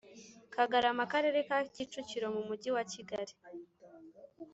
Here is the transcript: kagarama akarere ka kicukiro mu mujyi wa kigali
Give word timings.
kagarama 0.53 1.01
akarere 1.07 1.39
ka 1.47 1.57
kicukiro 1.73 2.27
mu 2.35 2.41
mujyi 2.47 2.69
wa 2.75 2.83
kigali 2.91 3.33